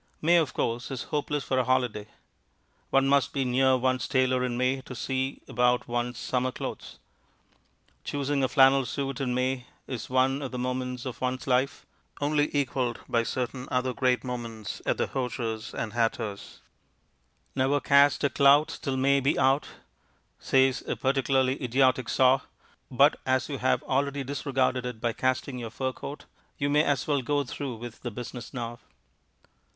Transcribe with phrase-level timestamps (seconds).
[0.19, 2.07] May, of course, is hopeless for a holiday.
[2.89, 6.97] One must be near one's tailor in May to see about one's summer clothes.
[8.03, 11.85] Choosing a flannel suit in May is one of the moments of one's life
[12.19, 16.61] only equalled by certain other great moments at the hosier's and hatter's.
[17.55, 19.67] "Ne'er cast a clout till May be out"
[20.39, 22.39] says a particularly idiotic saw,
[22.89, 26.25] but as you have already disregarded it by casting your fur coat,
[26.57, 28.79] you may as well go through with the business now.